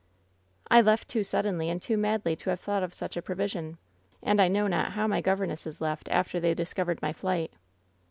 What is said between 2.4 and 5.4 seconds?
have thought of such a provision— and I know not how my